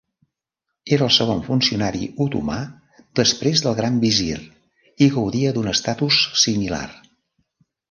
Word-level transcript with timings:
Era 0.95 1.03
el 1.07 1.11
segon 1.17 1.43
funcionari 1.49 2.01
otomà 2.25 2.57
després 3.21 3.63
del 3.67 3.77
gran 3.81 4.01
visir 4.07 4.39
i 4.39 5.11
gaudia 5.19 5.55
d'un 5.59 5.71
estatus 5.77 6.21
similar. 6.49 6.83